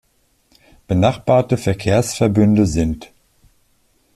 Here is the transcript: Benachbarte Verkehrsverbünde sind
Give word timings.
Benachbarte 0.87 1.57
Verkehrsverbünde 1.57 2.65
sind 2.65 3.11